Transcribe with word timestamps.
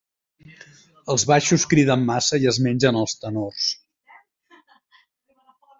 Els 1.15 1.25
baixos 1.33 1.65
criden 1.73 2.07
massa 2.07 2.41
i 2.45 2.49
es 2.53 2.59
mengen 2.69 2.99
els 3.03 3.15
tenors. 3.27 3.69